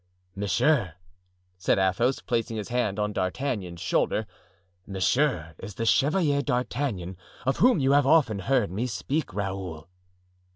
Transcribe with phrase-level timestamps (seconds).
[0.35, 0.95] "Monsieur,"
[1.59, 4.25] said Athos, placing his hand on D'Artagnan's shoulder,
[4.87, 9.87] "monsieur is the Chevalier D'Artagnan of whom you have often heard me speak, Raoul."